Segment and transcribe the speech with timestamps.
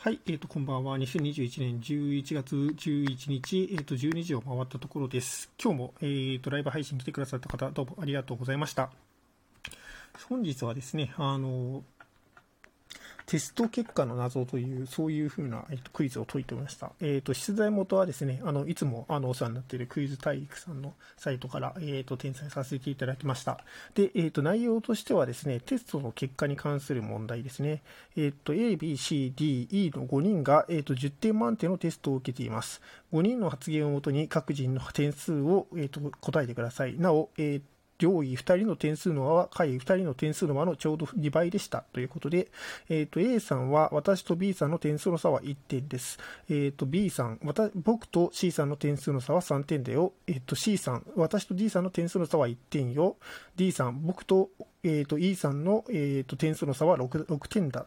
[0.00, 0.96] はい、えーと、こんばんは。
[0.96, 5.50] 2021年11月11日、えーと、12時を回ったところです。
[5.60, 8.90] 今日も、えーと、ライブ配信来てくださった方、どうもありがとうございました。
[10.28, 11.82] 本日はですね、あの、
[13.28, 16.92] テスト結果の謎という、そういうふうな、えっと、クイズを解いておりました。
[17.02, 23.62] えっ、と、出題元はですね、あの、いつも、あの、お世話になっているクイズ大陸さんのサイトから、えっ、と、転載させていただきました。
[23.94, 27.82] で、えっ、と、内容としてはですね、テストの結果に関する問題ですね。
[28.16, 32.80] えっ、と、A、B、C、D、E の5人が、えっ、と、10点満点のテストを受けています。
[33.12, 36.98] 5人の発言をもとに各人の点数を、えっ、と、答えてください。
[36.98, 42.48] なお、えっ、上位2人の点数の和は下位2人の点数の和のちょうど2倍でしたということで、
[42.88, 46.18] えー、と A さんは私と B さんの点数の差は1点です。
[46.48, 47.40] えー、と B さん
[47.74, 50.12] 僕と C さんの点数の差は3点だよ。
[50.26, 53.16] えー、と C さん、私と D さんの点数の差は1点よ。
[53.56, 54.50] D さん、僕と,、
[54.82, 57.86] えー、と E さんの、えー、と点数の差は 6, 6点だ。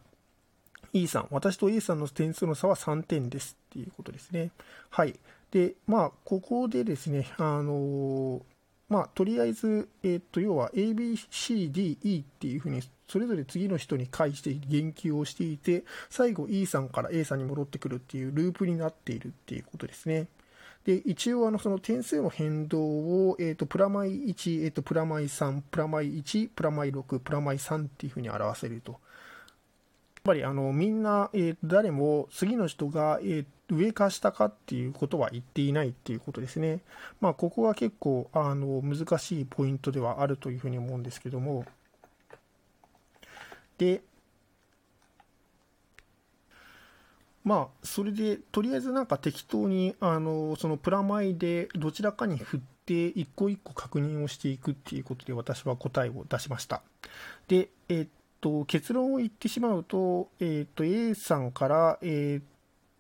[0.94, 4.52] E さん、私と A さんの点数の差は3点ですっていうことですね。
[4.90, 5.18] はい。
[5.52, 8.42] で、まあ、ここでですね、あの
[8.92, 20.28] まあ、とりあえず、えっ、と、要は A, B, C, D, E っていうふうに、それぞれ次の人に介して言及をしていて、最後 E さんから A さんに戻ってくるっていうループになっているっていうことですね。
[20.84, 29.00] で、一応、あの、その点数の変動を、えっ、と、プラマイ1、えっ、と、プラマイ3、プラマイ1、プラマイ6、プラマイ3っていうふうに表せると。
[30.22, 36.82] っぱり、あの、みんな、えー、誰も次の人が、えー、上か下かっていうことは言っていないっていうことですね。
[37.22, 41.66] まあ、ここは結構あの難しいポイントではあるというふうに思うんですけども。
[43.80, 44.04] で、
[47.44, 56.84] まあ、それで、とりあえずなんか適当に、あの、そのプラマイでどちらかに振って、一個一個確認をしていくっていうことで、私は答えを出しました。
[57.48, 58.08] で、えっ
[58.42, 62.46] と、結論を言ってしまうと、えっと、A さんから、えっ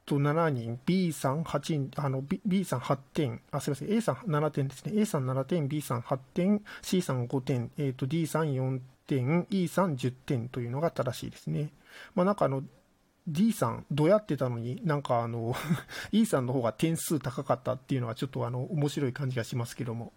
[0.05, 5.01] と、7人、B さん8人、あの、B, B さん8点、あ、すみません、A さん7点ですね。
[5.01, 11.71] A さん7点、B さん8点、C さん5点、えっ、ー、と、D さん4点、E さん10点というのが正しいですね。
[12.15, 12.63] まあ、なんかあの、
[13.27, 15.55] D さん、どうやってたのに、なんかあの
[16.11, 20.11] E さんの方が点数高かったっていうのはちょっとあの、面白い感じがしますけども。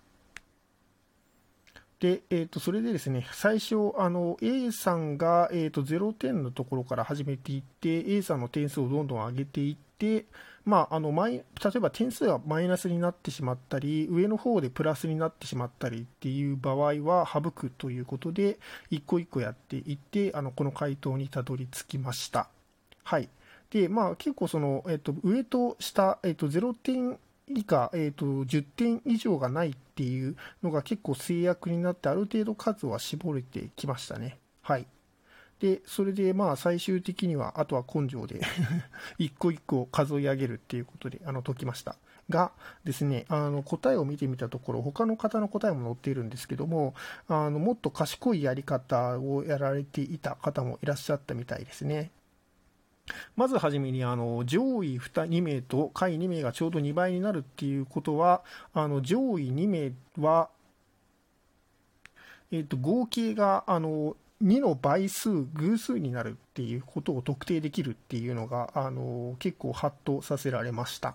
[2.04, 10.26] で、えー、とそれでですね、最初、あの A さんが、えー、と0点のところから始めていって、A さんの点数をどんどん上げていって、
[10.66, 11.42] まあ、あの例
[11.76, 18.58] えば点数がマイナスになってしまったり、上の方でプラスになってしまったりっていう場合は省くということで、
[18.90, 22.50] 一個一個やっていって、あのこの回答にたどり着きました。
[23.02, 23.30] はい。
[23.70, 34.38] で、まあ結構その、えっ、と、上と下、えっ、と、0点以下、えーと、10点以上がないっていうのが結構制約になって、ある程度数は絞れてきましたね。
[34.62, 34.86] はい。
[35.60, 38.40] で、それでまあ最終的には、あとは根性で
[39.18, 41.96] 一個一個数え上げるっていうことで、あの、解きました。
[42.30, 42.52] が
[42.84, 46.94] ですね、あの、答えを見てみたところ、他の方の答えも載っているんですけども、
[47.28, 52.10] あの、もっと賢いやり方をやられていた方もいらっしゃったみたいですね。
[53.36, 58.42] まずはじめにあの上位 2, 2名と下位2名がちょうど2倍になるっていうことは
[58.72, 60.48] あの上位2名は、
[62.50, 71.14] えー、と合計があの2の倍数偶数になるっていうことを特定できるっていうのがあの結構ハッとさせられました。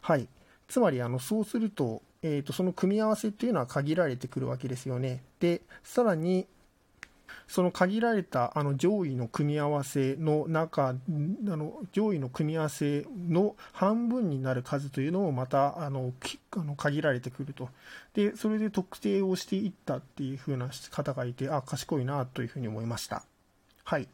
[0.00, 0.28] はい、
[0.68, 5.22] つまりあのそうすると,、えー、とその組み合わせっていうのは限られてくるわけですよね。
[5.38, 6.46] でさらに
[7.46, 16.12] その限られたあの上位の組み合わせの中あの上位の組み合わせの半分になる数というのもまたあの
[16.52, 17.68] あの限られてくると。
[18.14, 23.22] でそれで特定をしていったっていう風な方がいてあ賢いなというふうに思いました。
[23.84, 24.08] はい。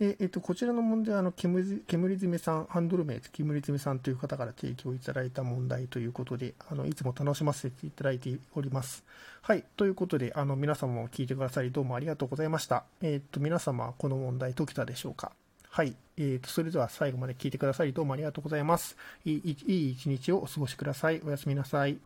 [0.00, 9.04] で、えっと、こちらの問題は、あの、煙煙爪さん、ハンドル名、煙爪さんという方から提供いただいた問題ということで、あの、いつも楽しませていただいております。
[9.42, 9.64] はい。
[9.76, 12.84] ということで、あの、皆様も聞いてくださり、どうもありがとうございました。
[13.02, 15.32] えっと、皆様、この問題解けたでしょうか？
[15.68, 15.94] はい。
[16.16, 18.96] えっ、と、それでは最後まで聞いてくださり、どうもありがとうございます。
[19.26, 21.20] いいいい一日をお過ごしください。
[21.26, 21.98] おやすみなさい。